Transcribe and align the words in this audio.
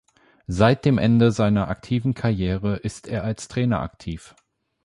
Seit 0.47 0.83
dem 0.85 0.97
Ende 0.97 1.31
seiner 1.31 1.67
aktiven 1.67 2.15
Karriere 2.15 2.77
ist 2.77 3.07
er 3.07 3.23
als 3.23 3.47
Trainer 3.49 3.81
aktiv. 3.81 4.33